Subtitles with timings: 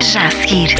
[0.00, 0.74] Já a seguir.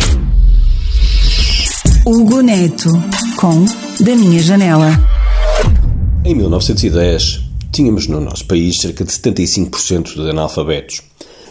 [2.07, 2.91] Hugo Neto
[3.37, 3.65] com
[4.01, 4.91] Da Minha Janela.
[6.25, 7.41] Em 1910,
[7.73, 11.03] tínhamos no nosso país cerca de 75% de analfabetos.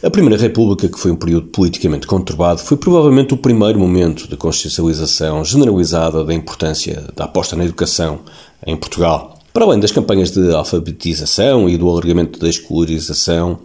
[0.02, 4.38] A Primeira República, que foi um período politicamente conturbado, foi provavelmente o primeiro momento de
[4.38, 8.20] consciencialização generalizada da importância da aposta na educação
[8.66, 9.37] em Portugal.
[9.58, 13.58] Para além das campanhas de alfabetização e do alargamento da escolarização,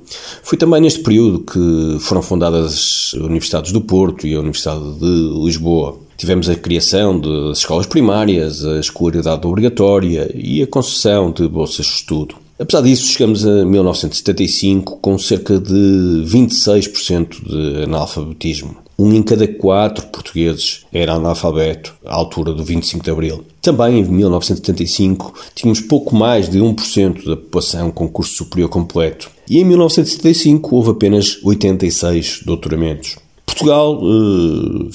[0.43, 5.45] foi também neste período que foram fundadas as Universidades do Porto e a Universidade de
[5.45, 5.99] Lisboa.
[6.17, 11.93] Tivemos a criação das escolas primárias, a escolaridade obrigatória e a concessão de bolsas de
[11.93, 12.37] estudo.
[12.59, 18.82] Apesar disso, chegamos a 1975 com cerca de 26% de analfabetismo.
[19.03, 23.45] Um em cada quatro portugueses era analfabeto à altura do 25 de Abril.
[23.61, 29.29] Também em 1975 tínhamos pouco mais de 1% da população com curso superior completo.
[29.51, 33.17] E em 1975 houve apenas 86 doutoramentos.
[33.45, 34.89] Portugal uh,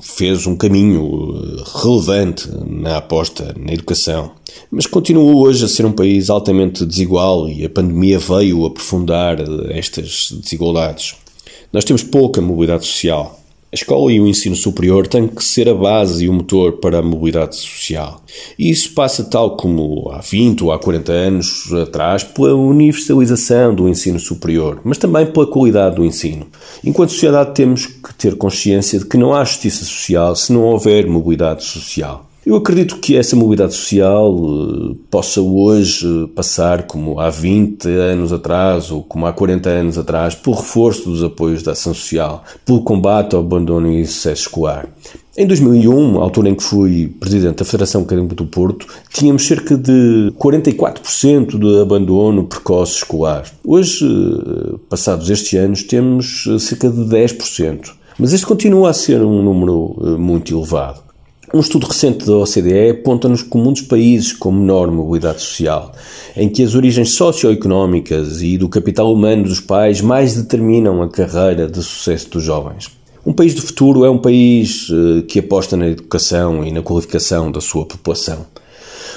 [0.00, 4.30] fez um caminho eh, relevante na aposta na educação,
[4.70, 9.76] mas continua hoje a ser um país altamente desigual e a pandemia veio aprofundar eh,
[9.76, 11.16] estas desigualdades.
[11.72, 13.40] Nós temos pouca mobilidade social.
[13.70, 16.98] A escola e o ensino superior têm que ser a base e o motor para
[17.00, 18.22] a mobilidade social.
[18.56, 23.88] E isso passa, tal como há 20 ou há 40 anos atrás, pela universalização do
[23.88, 26.46] ensino superior, mas também pela qualidade do ensino.
[26.84, 31.08] Enquanto sociedade, temos que ter consciência de que não há justiça social se não houver
[31.08, 32.30] mobilidade social.
[32.46, 38.90] Eu acredito que essa mobilidade social uh, possa hoje passar, como há 20 anos atrás
[38.90, 43.34] ou como há 40 anos atrás, pelo reforço dos apoios da ação social, pelo combate
[43.34, 44.86] ao abandono e sucesso escolar.
[45.34, 50.30] Em 2001, altura em que fui presidente da Federação Académica do Porto, tínhamos cerca de
[50.38, 53.50] 44% de abandono precoce escolar.
[53.64, 57.90] Hoje, uh, passados estes anos, temos cerca de 10%.
[58.18, 61.04] Mas este continua a ser um número muito elevado.
[61.54, 65.92] Um estudo recente da OCDE aponta-nos como um dos países com menor mobilidade social,
[66.36, 71.68] em que as origens socioeconómicas e do capital humano dos pais mais determinam a carreira
[71.68, 72.90] de sucesso dos jovens.
[73.24, 77.52] Um país do futuro é um país eh, que aposta na educação e na qualificação
[77.52, 78.44] da sua população.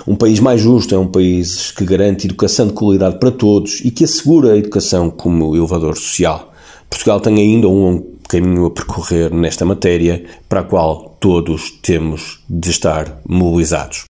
[0.08, 3.90] Um país mais justo é um país que garante educação de qualidade para todos e
[3.90, 6.54] que assegura a educação como elevador social.
[6.88, 12.44] Portugal tem ainda um longo caminho a percorrer nesta matéria, para a qual todos temos
[12.50, 14.07] de estar mobilizados.